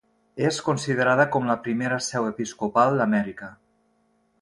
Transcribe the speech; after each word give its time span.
És 0.47 0.55
considerada 0.69 1.27
com 1.35 1.45
la 1.51 1.57
primera 1.67 2.01
seu 2.07 2.27
episcopal 2.33 2.99
d'Amèrica. 3.03 3.55